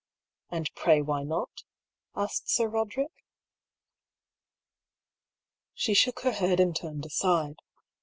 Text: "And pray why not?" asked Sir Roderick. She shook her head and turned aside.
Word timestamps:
"And 0.49 0.73
pray 0.73 0.99
why 1.03 1.21
not?" 1.21 1.61
asked 2.15 2.49
Sir 2.49 2.67
Roderick. 2.67 3.11
She 5.75 5.93
shook 5.93 6.21
her 6.21 6.31
head 6.31 6.59
and 6.59 6.75
turned 6.75 7.05
aside. 7.05 7.59